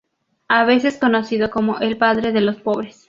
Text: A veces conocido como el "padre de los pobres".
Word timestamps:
A 0.47 0.63
veces 0.65 0.97
conocido 0.97 1.51
como 1.51 1.77
el 1.77 1.95
"padre 1.95 2.31
de 2.31 2.41
los 2.41 2.55
pobres". 2.59 2.97